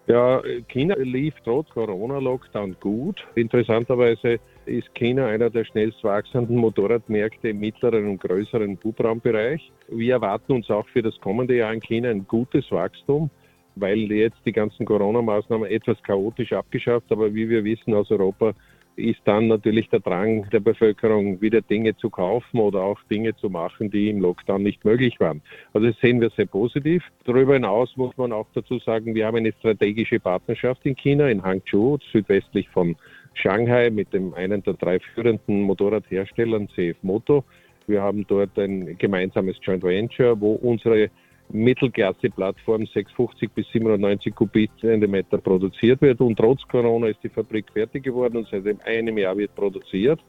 Ja, 0.08 0.42
China 0.70 0.96
lief 0.98 1.36
trotz 1.44 1.70
Corona-Lockdown 1.70 2.78
gut. 2.80 3.24
Interessanterweise 3.36 4.40
ist 4.70 4.94
China 4.96 5.28
einer 5.28 5.50
der 5.50 5.66
schnellst 5.66 6.04
wachsenden 6.04 6.58
Motorradmärkte 6.58 7.50
im 7.50 7.60
mittleren 7.60 8.08
und 8.08 8.22
größeren 8.22 8.78
Hubraumbereich. 8.84 9.72
Wir 9.90 10.14
erwarten 10.14 10.54
uns 10.54 10.70
auch 10.70 10.88
für 10.90 11.02
das 11.02 11.20
kommende 11.20 11.56
Jahr 11.58 11.74
in 11.74 11.82
China 11.82 12.10
ein 12.10 12.28
gutes 12.28 12.72
Wachstum, 12.72 13.30
weil 13.76 14.12
jetzt 14.12 14.40
die 14.46 14.52
ganzen 14.52 14.86
Corona-Maßnahmen 14.86 15.70
etwas 15.70 16.02
chaotisch 16.04 16.54
abgeschafft, 16.54 17.12
aber 17.12 17.34
wie 17.34 17.50
wir 17.50 17.64
wissen 17.64 17.94
aus 17.94 18.12
Europa 18.12 18.54
ist 19.00 19.22
dann 19.26 19.48
natürlich 19.48 19.90
der 19.90 20.02
Drang 20.02 20.48
der 20.52 20.60
Bevölkerung, 20.60 21.42
wieder 21.42 21.62
Dinge 21.62 21.96
zu 21.98 22.10
kaufen 22.10 22.60
oder 22.60 22.82
auch 22.82 23.00
Dinge 23.10 23.36
zu 23.38 23.50
machen, 23.50 23.90
die 23.90 24.10
im 24.10 24.20
Lockdown 24.20 24.62
nicht 24.62 24.84
möglich 24.86 25.20
waren. 25.20 25.42
Also 25.74 25.88
das 25.88 26.00
sehen 26.00 26.22
wir 26.22 26.30
sehr 26.32 26.46
positiv. 26.46 27.04
Darüber 27.26 27.54
hinaus 27.54 27.96
muss 27.96 28.16
man 28.18 28.32
auch 28.32 28.48
dazu 28.54 28.78
sagen, 28.80 29.16
wir 29.16 29.26
haben 29.26 29.38
eine 29.38 29.54
strategische 29.54 30.20
Partnerschaft 30.20 30.86
in 30.86 30.96
China, 30.96 31.30
in 31.30 31.42
Hangzhou, 31.42 31.98
südwestlich 32.12 32.70
von 32.70 32.96
Shanghai 33.34 33.90
mit 33.90 34.14
dem 34.14 34.34
einen 34.34 34.64
der 34.64 34.74
drei 34.74 35.00
führenden 35.00 35.62
Motorradherstellern, 35.62 36.68
CF 36.70 36.98
Moto. 37.02 37.44
Wir 37.88 38.02
haben 38.02 38.26
dort 38.28 38.58
ein 38.60 38.98
gemeinsames 38.98 39.58
Joint 39.62 39.84
Venture, 39.84 40.40
wo 40.40 40.54
unsere 40.54 41.10
Mittelklasse-Plattform 41.52 42.86
650 42.86 43.52
bis 43.52 43.68
790 43.72 44.36
Kubikzentimeter 44.36 45.40
produziert 45.40 46.02
wird. 46.02 46.22
Und 46.22 46.38
trotz 46.38 46.62
Corona 46.68 47.08
ist 47.08 47.24
die 47.24 47.30
Fabrik 47.30 47.66
fertig 47.74 48.04
geworden 48.04 48.38
und 48.38 48.48
seit 48.50 48.86
einem 48.86 49.18
Jahr 49.18 49.36
wird 49.38 49.56
produziert. 49.56 50.20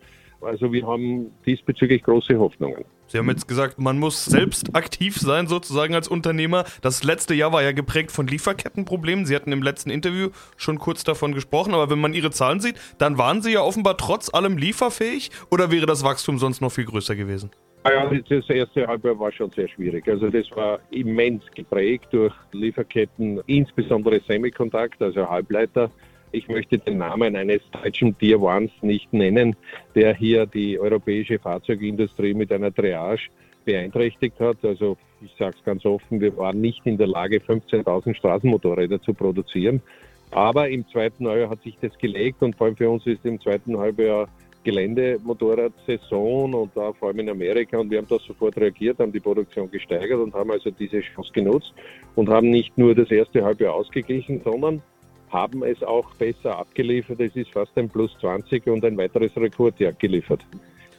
Also 0.40 0.73
wir 0.73 0.87
haben 0.87 1.30
diesbezüglich 1.47 2.02
große 2.02 2.38
Hoffnungen. 2.38 2.85
Sie 3.09 3.18
haben 3.18 3.28
jetzt 3.28 3.49
gesagt, 3.49 3.78
man 3.78 3.99
muss 3.99 4.25
selbst 4.25 4.75
aktiv 4.75 5.16
sein, 5.16 5.49
sozusagen 5.49 5.94
als 5.94 6.06
Unternehmer. 6.06 6.64
Das 6.80 7.02
letzte 7.02 7.35
Jahr 7.35 7.52
war 7.52 7.62
ja 7.62 7.73
geprägt 7.73 8.12
von 8.12 8.26
Lieferkettenproblemen. 8.26 9.26
Sie 9.26 9.35
hatten 9.35 9.52
im 9.52 9.62
letzten 9.62 9.90
Interview 9.90 10.28
schon 10.56 10.78
kurz 10.78 11.04
davon 11.04 11.35
gesprochen, 11.35 11.75
aber 11.75 11.90
wenn 11.90 12.00
man 12.00 12.14
Ihre 12.14 12.30
Zahlen 12.30 12.61
sieht, 12.61 12.76
dann 12.99 13.18
waren 13.18 13.42
Sie 13.42 13.52
ja 13.52 13.62
offenbar 13.62 13.97
trotz 13.97 14.32
allem 14.32 14.56
lieferfähig 14.56 15.30
oder 15.50 15.70
wäre 15.70 15.87
das 15.87 16.04
Wachstum 16.04 16.38
sonst 16.38 16.61
noch 16.61 16.70
viel 16.70 16.85
größer 16.85 17.16
gewesen? 17.16 17.50
Ah 17.82 17.92
ja, 17.92 18.11
das 18.28 18.49
erste 18.50 18.87
Halbjahr 18.87 19.18
war 19.18 19.32
schon 19.32 19.50
sehr 19.50 19.66
schwierig. 19.66 20.06
Also 20.06 20.28
das 20.28 20.50
war 20.54 20.80
immens 20.90 21.42
geprägt 21.54 22.09
durch 22.12 22.35
Lieferketten, 22.52 23.40
insbesondere 23.47 24.20
Semiconductor, 24.20 25.09
also 25.09 25.28
Halbleiter. 25.28 25.90
Ich 26.32 26.49
möchte 26.49 26.78
den 26.78 26.99
Namen 26.99 27.34
eines 27.34 27.60
deutschen 27.72 28.16
Tier 28.16 28.40
Ones 28.40 28.70
nicht 28.82 29.12
nennen, 29.12 29.56
der 29.94 30.14
hier 30.14 30.46
die 30.46 30.78
europäische 30.78 31.38
Fahrzeugindustrie 31.38 32.34
mit 32.34 32.52
einer 32.52 32.72
Triage 32.72 33.30
beeinträchtigt 33.64 34.38
hat. 34.38 34.58
Also 34.62 34.96
ich 35.20 35.32
sage 35.38 35.56
es 35.58 35.64
ganz 35.64 35.84
offen, 35.84 36.20
wir 36.20 36.37
waren 36.37 36.60
nicht 36.60 36.87
in 36.87 36.96
der 36.99 37.08
Lage, 37.08 37.38
15.000 37.38 38.14
Straßenmotorräder 38.14 39.02
zu 39.02 39.12
produzieren. 39.12 39.82
Aber 40.30 40.68
im 40.68 40.87
zweiten 40.88 41.26
Halbjahr 41.26 41.50
hat 41.50 41.62
sich 41.62 41.76
das 41.80 41.96
gelegt 41.99 42.42
und 42.42 42.54
vor 42.54 42.68
allem 42.68 42.76
für 42.76 42.88
uns 42.88 43.04
ist 43.06 43.25
im 43.25 43.40
zweiten 43.40 43.76
Halbjahr 43.76 44.28
Geländemotorradsaison 44.62 46.54
und 46.54 46.76
da 46.76 46.92
vor 46.92 47.08
allem 47.08 47.20
in 47.20 47.30
Amerika 47.30 47.78
und 47.78 47.90
wir 47.90 47.99
haben 47.99 48.06
da 48.08 48.18
sofort 48.18 48.56
reagiert, 48.58 48.99
haben 48.99 49.10
die 49.10 49.20
Produktion 49.20 49.70
gesteigert 49.70 50.20
und 50.20 50.34
haben 50.34 50.50
also 50.50 50.70
diese 50.70 51.00
Chance 51.00 51.32
genutzt 51.32 51.72
und 52.14 52.28
haben 52.28 52.50
nicht 52.50 52.76
nur 52.76 52.94
das 52.94 53.10
erste 53.10 53.42
Halbjahr 53.42 53.75
ausgeglichen, 53.75 54.40
sondern 54.44 54.82
haben 55.30 55.62
es 55.62 55.82
auch 55.82 56.12
besser 56.14 56.58
abgeliefert. 56.58 57.20
Es 57.20 57.34
ist 57.37 57.50
fast 57.50 57.76
ein 57.76 57.88
Plus 57.88 58.16
20 58.20 58.66
und 58.66 58.84
ein 58.84 58.96
weiteres 58.96 59.37
Rekordjahr 59.37 59.92
geliefert. 59.92 60.44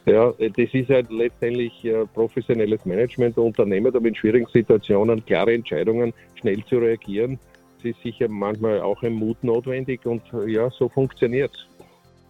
Ja, 0.04 0.32
das 0.32 0.74
ist 0.74 0.88
halt 0.88 1.10
letztendlich 1.12 1.86
professionelles 2.12 2.84
Management 2.84 3.36
der 3.36 3.44
Unternehmer, 3.44 3.94
um 3.94 4.04
in 4.04 4.14
schwierigen 4.14 4.46
Situationen 4.52 5.24
klare 5.24 5.54
Entscheidungen 5.54 6.12
schnell 6.34 6.64
zu 6.64 6.78
reagieren. 6.78 7.38
Es 7.78 7.84
ist 7.84 8.02
sicher 8.02 8.28
manchmal 8.28 8.80
auch 8.80 9.02
ein 9.02 9.12
Mut 9.12 9.42
notwendig 9.44 10.04
und 10.04 10.22
ja, 10.46 10.70
so 10.70 10.88
funktioniert 10.88 11.52
es. 11.54 11.66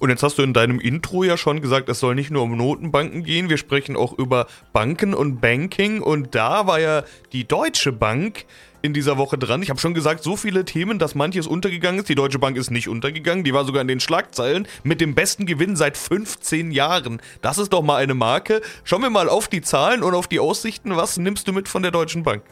Und 0.03 0.11
jetzt 0.11 0.25
hast 0.25 0.37
du 0.37 0.43
in 0.43 0.53
deinem 0.53 0.81
Intro 0.81 1.23
ja 1.23 1.37
schon 1.37 1.61
gesagt, 1.61 1.89
es 1.89 2.01
soll 2.01 2.17
nicht 2.17 2.33
nur 2.33 2.43
um 2.43 2.57
Notenbanken 2.57 3.23
gehen, 3.23 3.49
wir 3.49 3.57
sprechen 3.57 3.95
auch 3.95 4.13
über 4.13 4.49
Banken 4.73 5.15
und 5.15 5.41
Banking 5.41 6.03
und 6.03 6.35
da 6.35 6.67
war 6.67 6.81
ja 6.81 7.05
die 7.31 7.47
Deutsche 7.47 7.93
Bank 7.93 8.45
in 8.83 8.95
dieser 8.95 9.17
Woche 9.17 9.39
dran. 9.39 9.63
Ich 9.63 9.71
habe 9.71 9.79
schon 9.79 9.95
gesagt, 9.95 10.25
so 10.25 10.35
viele 10.35 10.65
Themen, 10.65 10.99
dass 10.99 11.15
manches 11.15 11.47
untergegangen 11.47 12.01
ist. 12.01 12.09
Die 12.09 12.17
Deutsche 12.17 12.41
Bank 12.41 12.57
ist 12.57 12.73
nicht 12.73 12.89
untergegangen, 12.89 13.45
die 13.45 13.55
war 13.55 13.65
sogar 13.65 13.81
in 13.81 13.87
den 13.87 14.01
Schlagzeilen 14.01 14.67
mit 14.83 15.01
dem 15.01 15.15
besten 15.15 15.47
Gewinn 15.47 15.77
seit 15.77 15.97
15 15.97 16.73
Jahren. 16.73 17.23
Das 17.41 17.59
ist 17.59 17.73
doch 17.73 17.83
mal 17.83 17.99
eine 17.99 18.15
Marke. 18.15 18.61
Schauen 18.83 19.03
wir 19.03 19.11
mal 19.11 19.29
auf 19.29 19.47
die 19.47 19.63
Zahlen 19.63 20.03
und 20.03 20.17
auf 20.17 20.27
die 20.27 20.41
Aussichten. 20.41 20.97
Was 20.97 21.17
nimmst 21.17 21.47
du 21.47 21.53
mit 21.53 21.69
von 21.69 21.83
der 21.83 21.93
Deutschen 21.93 22.25
Bank? 22.25 22.43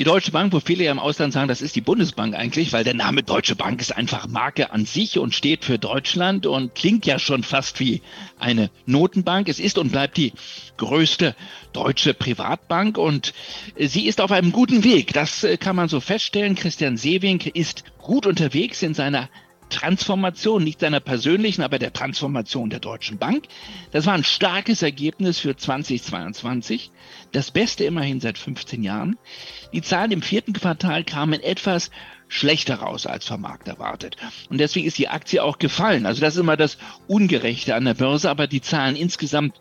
Die 0.00 0.04
Deutsche 0.04 0.30
Bank, 0.30 0.54
wo 0.54 0.60
viele 0.60 0.84
ja 0.84 0.92
im 0.92 0.98
Ausland 0.98 1.34
sagen, 1.34 1.48
das 1.48 1.60
ist 1.60 1.76
die 1.76 1.82
Bundesbank 1.82 2.34
eigentlich, 2.34 2.72
weil 2.72 2.84
der 2.84 2.94
Name 2.94 3.22
Deutsche 3.22 3.54
Bank 3.54 3.82
ist 3.82 3.94
einfach 3.94 4.28
Marke 4.28 4.72
an 4.72 4.86
sich 4.86 5.18
und 5.18 5.34
steht 5.34 5.62
für 5.62 5.78
Deutschland 5.78 6.46
und 6.46 6.74
klingt 6.74 7.04
ja 7.04 7.18
schon 7.18 7.42
fast 7.42 7.80
wie 7.80 8.00
eine 8.38 8.70
Notenbank. 8.86 9.46
Es 9.50 9.60
ist 9.60 9.76
und 9.76 9.92
bleibt 9.92 10.16
die 10.16 10.32
größte 10.78 11.36
deutsche 11.74 12.14
Privatbank 12.14 12.96
und 12.96 13.34
sie 13.76 14.06
ist 14.06 14.22
auf 14.22 14.32
einem 14.32 14.52
guten 14.52 14.84
Weg. 14.84 15.12
Das 15.12 15.46
kann 15.58 15.76
man 15.76 15.90
so 15.90 16.00
feststellen. 16.00 16.54
Christian 16.54 16.96
Sewing 16.96 17.40
ist 17.52 17.84
gut 17.98 18.24
unterwegs 18.24 18.82
in 18.82 18.94
seiner 18.94 19.28
Transformation, 19.70 20.62
nicht 20.62 20.80
seiner 20.80 21.00
persönlichen, 21.00 21.62
aber 21.62 21.78
der 21.78 21.92
Transformation 21.92 22.68
der 22.68 22.80
Deutschen 22.80 23.18
Bank. 23.18 23.46
Das 23.92 24.06
war 24.06 24.14
ein 24.14 24.24
starkes 24.24 24.82
Ergebnis 24.82 25.38
für 25.38 25.56
2022. 25.56 26.90
Das 27.32 27.50
Beste 27.50 27.84
immerhin 27.84 28.20
seit 28.20 28.36
15 28.36 28.82
Jahren. 28.82 29.16
Die 29.72 29.82
Zahlen 29.82 30.12
im 30.12 30.22
vierten 30.22 30.52
Quartal 30.52 31.04
kamen 31.04 31.40
etwas 31.40 31.90
schlechter 32.28 32.76
raus 32.76 33.06
als 33.06 33.26
vom 33.26 33.40
Markt 33.40 33.68
erwartet. 33.68 34.16
Und 34.48 34.58
deswegen 34.58 34.86
ist 34.86 34.98
die 34.98 35.08
Aktie 35.08 35.42
auch 35.42 35.58
gefallen. 35.58 36.06
Also 36.06 36.20
das 36.20 36.34
ist 36.34 36.40
immer 36.40 36.56
das 36.56 36.78
Ungerechte 37.06 37.74
an 37.74 37.84
der 37.84 37.94
Börse, 37.94 38.30
aber 38.30 38.46
die 38.46 38.60
Zahlen 38.60 38.96
insgesamt 38.96 39.54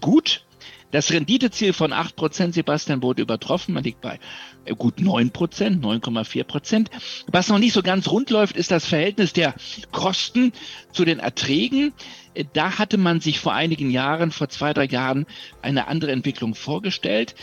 gut. 0.00 0.44
Das 0.90 1.12
Renditeziel 1.12 1.72
von 1.72 1.92
8%, 1.92 2.52
Sebastian, 2.52 3.02
wurde 3.02 3.22
übertroffen. 3.22 3.74
Man 3.74 3.84
liegt 3.84 4.00
bei 4.00 4.18
äh, 4.64 4.74
gut 4.74 5.00
9 5.00 5.30
Prozent, 5.30 5.84
9,4 5.84 6.44
Prozent. 6.44 6.90
Was 7.26 7.48
noch 7.48 7.58
nicht 7.58 7.72
so 7.72 7.82
ganz 7.82 8.08
rund 8.08 8.30
läuft, 8.30 8.56
ist 8.56 8.70
das 8.70 8.86
Verhältnis 8.86 9.32
der 9.32 9.54
Kosten 9.92 10.52
zu 10.92 11.04
den 11.04 11.18
Erträgen. 11.18 11.92
Äh, 12.34 12.44
da 12.52 12.78
hatte 12.78 12.98
man 12.98 13.20
sich 13.20 13.40
vor 13.40 13.54
einigen 13.54 13.90
Jahren, 13.90 14.30
vor 14.30 14.48
zwei, 14.48 14.72
drei 14.72 14.86
Jahren, 14.86 15.26
eine 15.62 15.88
andere 15.88 16.12
Entwicklung 16.12 16.54
vorgestellt. 16.54 17.34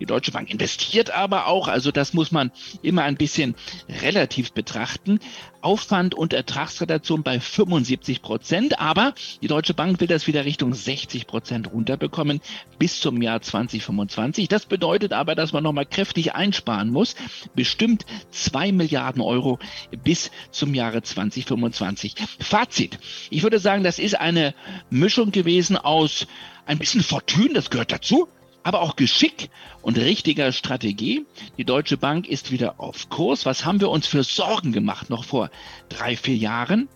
Die 0.00 0.06
Deutsche 0.06 0.32
Bank 0.32 0.50
investiert 0.50 1.10
aber 1.10 1.46
auch, 1.46 1.68
also 1.68 1.90
das 1.90 2.14
muss 2.14 2.32
man 2.32 2.50
immer 2.82 3.02
ein 3.02 3.16
bisschen 3.16 3.54
relativ 4.02 4.52
betrachten. 4.52 5.20
Aufwand 5.64 6.14
und 6.14 6.34
Ertragsredaktion 6.34 7.22
bei 7.22 7.40
75 7.40 8.20
Prozent, 8.20 8.80
aber 8.80 9.14
die 9.40 9.46
Deutsche 9.46 9.72
Bank 9.72 9.98
will 9.98 10.08
das 10.08 10.26
wieder 10.26 10.44
Richtung 10.44 10.74
60 10.74 11.26
Prozent 11.26 11.72
runterbekommen 11.72 12.42
bis 12.78 13.00
zum 13.00 13.22
Jahr 13.22 13.40
2025. 13.40 14.48
Das 14.48 14.66
bedeutet 14.66 15.14
aber, 15.14 15.34
dass 15.34 15.54
man 15.54 15.62
nochmal 15.62 15.86
kräftig 15.86 16.34
einsparen 16.34 16.90
muss. 16.90 17.14
Bestimmt 17.54 18.04
zwei 18.30 18.72
Milliarden 18.72 19.22
Euro 19.22 19.58
bis 20.02 20.30
zum 20.50 20.74
Jahre 20.74 21.02
2025. 21.02 22.14
Fazit. 22.40 22.98
Ich 23.30 23.42
würde 23.42 23.58
sagen, 23.58 23.84
das 23.84 23.98
ist 23.98 24.20
eine 24.36 24.54
Mischung 24.90 25.30
gewesen 25.30 25.76
aus 25.76 26.26
ein 26.66 26.78
bisschen 26.78 27.02
Fortune, 27.02 27.54
das 27.54 27.70
gehört 27.70 27.92
dazu 27.92 28.28
aber 28.64 28.80
auch 28.80 28.96
Geschick 28.96 29.50
und 29.84 29.98
richtiger 29.98 30.50
Strategie. 30.52 31.26
Die 31.58 31.64
Deutsche 31.64 31.98
Bank 31.98 32.26
ist 32.26 32.50
wieder 32.50 32.80
auf 32.80 33.10
Kurs. 33.10 33.44
Was 33.44 33.64
haben 33.66 33.80
wir 33.80 33.90
uns 33.90 34.06
für 34.06 34.24
Sorgen 34.24 34.72
gemacht 34.72 35.10
noch 35.10 35.24
vor 35.24 35.50
drei, 35.90 36.16
vier 36.16 36.36
Jahren? 36.36 36.88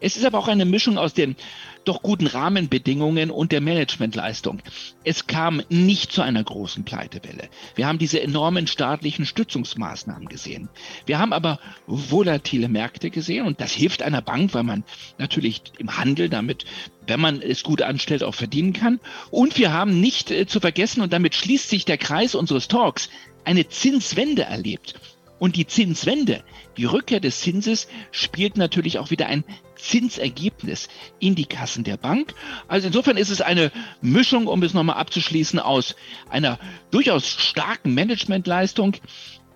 Es 0.00 0.16
ist 0.16 0.26
aber 0.26 0.38
auch 0.38 0.48
eine 0.48 0.66
Mischung 0.66 0.98
aus 0.98 1.14
den 1.14 1.36
doch 1.84 2.02
guten 2.02 2.26
Rahmenbedingungen 2.26 3.30
und 3.30 3.52
der 3.52 3.60
Managementleistung. 3.60 4.62
Es 5.04 5.26
kam 5.26 5.62
nicht 5.68 6.12
zu 6.12 6.22
einer 6.22 6.42
großen 6.42 6.84
Pleitewelle. 6.84 7.48
Wir 7.74 7.86
haben 7.86 7.98
diese 7.98 8.22
enormen 8.22 8.66
staatlichen 8.66 9.26
Stützungsmaßnahmen 9.26 10.28
gesehen. 10.28 10.68
Wir 11.06 11.18
haben 11.18 11.32
aber 11.32 11.58
volatile 11.86 12.68
Märkte 12.68 13.10
gesehen 13.10 13.46
und 13.46 13.60
das 13.60 13.72
hilft 13.72 14.02
einer 14.02 14.22
Bank, 14.22 14.54
weil 14.54 14.62
man 14.62 14.84
natürlich 15.18 15.62
im 15.78 15.96
Handel 15.98 16.28
damit, 16.28 16.64
wenn 17.06 17.20
man 17.20 17.42
es 17.42 17.62
gut 17.62 17.82
anstellt, 17.82 18.22
auch 18.22 18.34
verdienen 18.34 18.72
kann. 18.72 19.00
Und 19.30 19.58
wir 19.58 19.72
haben 19.72 20.00
nicht 20.00 20.30
äh, 20.30 20.46
zu 20.46 20.60
vergessen, 20.60 21.02
und 21.02 21.12
damit 21.12 21.34
schließt 21.34 21.68
sich 21.68 21.84
der 21.84 21.98
Kreis 21.98 22.33
unseres 22.34 22.68
Talks, 22.68 23.08
eine 23.44 23.68
Zinswende 23.68 24.42
erlebt. 24.42 24.94
Und 25.38 25.56
die 25.56 25.66
Zinswende, 25.66 26.42
die 26.76 26.84
Rückkehr 26.84 27.20
des 27.20 27.40
Zinses, 27.40 27.88
spielt 28.12 28.56
natürlich 28.56 28.98
auch 28.98 29.10
wieder 29.10 29.26
ein 29.26 29.44
Zinsergebnis 29.76 30.88
in 31.18 31.34
die 31.34 31.44
Kassen 31.44 31.84
der 31.84 31.96
Bank. 31.96 32.34
Also 32.68 32.86
insofern 32.86 33.16
ist 33.16 33.30
es 33.30 33.40
eine 33.40 33.72
Mischung, 34.00 34.46
um 34.46 34.62
es 34.62 34.74
nochmal 34.74 34.96
abzuschließen, 34.96 35.58
aus 35.58 35.96
einer 36.30 36.58
durchaus 36.90 37.28
starken 37.28 37.94
Managementleistung, 37.94 38.96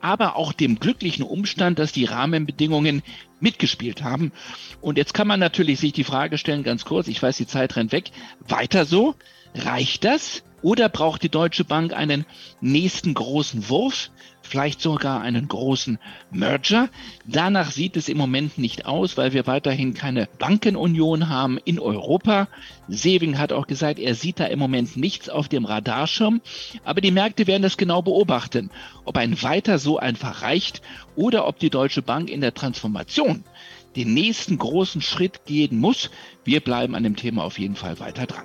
aber 0.01 0.37
auch 0.37 0.53
dem 0.53 0.79
glücklichen 0.79 1.25
Umstand, 1.25 1.79
dass 1.79 1.93
die 1.93 2.05
Rahmenbedingungen 2.05 3.03
mitgespielt 3.41 4.03
haben. 4.03 4.33
Und 4.81 4.99
jetzt 4.99 5.15
kann 5.15 5.27
man 5.27 5.41
natürlich 5.41 5.81
sich 5.81 5.93
die 5.93 6.05
Frage 6.05 6.39
stellen, 6.39 6.65
ganz 6.65 6.85
kurz, 6.85 7.09
ich 7.09 7.23
weiß, 7.23 7.37
die 7.37 7.47
Zeit 7.47 7.77
rennt 7.77 7.93
weg, 7.93 8.11
weiter 8.47 8.85
so? 8.85 9.15
Reicht 9.55 10.05
das? 10.05 10.43
Oder 10.63 10.89
braucht 10.89 11.23
die 11.23 11.29
Deutsche 11.29 11.65
Bank 11.65 11.93
einen 11.93 12.27
nächsten 12.61 13.15
großen 13.15 13.69
Wurf? 13.69 14.11
vielleicht 14.49 14.81
sogar 14.81 15.21
einen 15.21 15.47
großen 15.47 15.99
Merger. 16.31 16.89
Danach 17.27 17.71
sieht 17.71 17.97
es 17.97 18.09
im 18.09 18.19
Moment 18.19 18.59
nicht 18.59 18.87
aus, 18.87 19.17
weil 19.17 19.33
wir 19.33 19.47
weiterhin 19.47 19.95
keine 19.95 20.29
Bankenunion 20.39 21.29
haben 21.29 21.59
in 21.65 21.79
Europa. 21.79 22.49
Seving 22.89 23.39
hat 23.39 23.53
auch 23.53 23.67
gesagt, 23.67 23.99
er 23.99 24.15
sieht 24.15 24.41
da 24.41 24.47
im 24.47 24.59
Moment 24.59 24.97
nichts 24.97 25.29
auf 25.29 25.49
dem 25.49 25.65
Radarschirm. 25.65 26.41
Aber 26.85 27.01
die 27.01 27.11
Märkte 27.11 27.47
werden 27.47 27.63
das 27.63 27.77
genau 27.77 28.03
beobachten, 28.03 28.71
ob 29.05 29.17
ein 29.17 29.41
weiter 29.43 29.79
so 29.79 29.99
einfach 29.99 30.43
reicht 30.43 30.83
oder 31.15 31.47
ob 31.47 31.59
die 31.59 31.71
Deutsche 31.71 32.03
Bank 32.03 32.31
in 32.31 32.41
der 32.41 32.55
Transformation 32.55 33.45
den 33.97 34.15
nächsten 34.15 34.59
großen 34.59 35.01
Schritt 35.01 35.45
gehen 35.47 35.79
muss. 35.79 36.11
Wir 36.45 36.61
bleiben 36.61 36.95
an 36.95 37.03
dem 37.03 37.17
Thema 37.17 37.45
auf 37.45 37.59
jeden 37.59 37.75
Fall 37.75 37.99
weiter 38.01 38.27
dran. 38.27 38.45